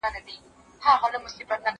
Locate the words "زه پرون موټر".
0.03-1.43